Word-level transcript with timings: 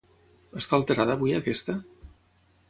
Està 0.61 0.75
alterada 0.79 1.17
avui 1.19 1.37
aquesta? 1.41 1.77